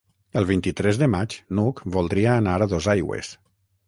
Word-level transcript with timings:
El 0.39 0.45
vint-i-tres 0.51 0.95
de 1.01 1.07
maig 1.15 1.35
n'Hug 1.59 1.81
voldria 1.97 2.31
anar 2.37 2.57
a 2.61 2.69
Dosaigües. 2.73 3.31